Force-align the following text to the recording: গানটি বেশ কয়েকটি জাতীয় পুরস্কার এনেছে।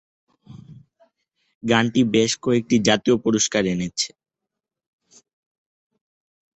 গানটি 1.63 2.01
বেশ 2.13 2.31
কয়েকটি 2.43 2.75
জাতীয় 2.87 3.15
পুরস্কার 3.23 3.63
এনেছে। 3.65 4.09